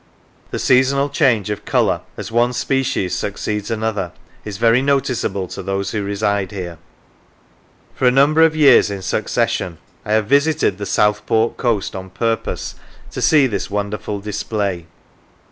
The 0.49 0.57
seasonal 0.57 1.09
change 1.09 1.51
of 1.51 1.63
colour 1.63 2.01
as 2.17 2.31
one 2.31 2.53
species 2.53 3.13
succeeds 3.13 3.69
another 3.69 4.13
is 4.43 4.57
very 4.57 4.81
noticeable 4.81 5.47
to 5.49 5.61
those 5.61 5.91
who 5.91 6.01
reside 6.01 6.51
here. 6.51 6.79
For 7.93 8.07
a 8.07 8.11
number 8.11 8.41
of 8.41 8.55
years 8.55 8.89
in 8.89 9.03
succession 9.03 9.77
I 10.03 10.13
have 10.13 10.25
visited 10.25 10.79
the 10.79 10.87
Southport 10.87 11.55
coast 11.57 11.95
on 11.95 12.09
purpose 12.09 12.73
to 13.11 13.21
see 13.21 13.45
this 13.45 13.69
wonderful 13.69 14.19
display. 14.21 14.87